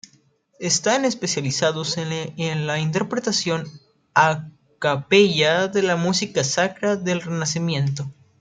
[0.59, 3.67] Están especializados en la interpretación
[4.15, 4.47] "a
[4.79, 8.11] capella" de la música sacra del Renacimiento.